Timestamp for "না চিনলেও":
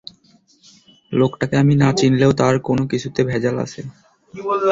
1.75-2.31